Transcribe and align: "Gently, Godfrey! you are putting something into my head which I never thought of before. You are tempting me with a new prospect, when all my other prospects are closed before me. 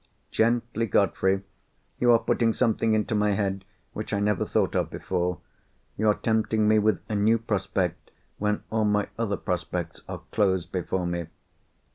"Gently, 0.31 0.87
Godfrey! 0.87 1.43
you 1.99 2.11
are 2.11 2.17
putting 2.17 2.53
something 2.53 2.95
into 2.95 3.13
my 3.13 3.33
head 3.33 3.63
which 3.93 4.13
I 4.13 4.19
never 4.19 4.47
thought 4.47 4.73
of 4.73 4.89
before. 4.89 5.37
You 5.95 6.07
are 6.07 6.15
tempting 6.15 6.67
me 6.67 6.79
with 6.79 7.01
a 7.07 7.13
new 7.13 7.37
prospect, 7.37 8.09
when 8.39 8.63
all 8.71 8.83
my 8.85 9.09
other 9.19 9.37
prospects 9.37 10.01
are 10.09 10.23
closed 10.31 10.71
before 10.71 11.05
me. 11.05 11.27